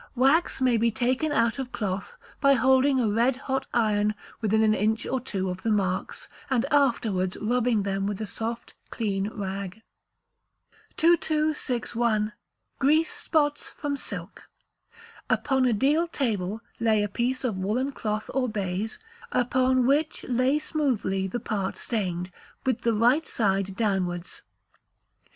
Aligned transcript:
Wax 0.15 0.59
may 0.61 0.77
be 0.77 0.89
taken 0.89 1.31
out 1.31 1.59
of 1.59 1.71
cloth 1.71 2.15
by 2.39 2.53
holding 2.55 2.99
a 2.99 3.07
red 3.11 3.35
hot 3.35 3.67
iron 3.71 4.15
within 4.41 4.63
an 4.63 4.73
inch 4.73 5.05
or 5.05 5.19
two 5.19 5.47
of 5.51 5.61
the 5.61 5.69
marks, 5.69 6.27
and 6.49 6.65
afterwards 6.71 7.37
rubbing 7.39 7.83
them 7.83 8.07
with 8.07 8.19
a 8.19 8.25
soft 8.25 8.73
clean 8.89 9.29
rag. 9.29 9.83
2261. 10.97 12.33
Grease 12.79 13.13
Spots 13.15 13.69
from 13.69 13.95
Silk. 13.95 14.49
Upon 15.29 15.65
a 15.67 15.73
deal 15.73 16.07
table 16.07 16.61
lay 16.79 17.03
a 17.03 17.07
piece 17.07 17.43
of 17.43 17.59
woollen 17.59 17.91
cloth 17.91 18.27
or 18.33 18.49
baize, 18.49 18.97
upon 19.31 19.85
which 19.85 20.23
lay 20.27 20.57
smoothly 20.57 21.27
the 21.27 21.39
part 21.39 21.77
stained, 21.77 22.31
with 22.65 22.81
the 22.81 22.93
right 22.93 23.27
side 23.27 23.75
downwards. 23.75 24.41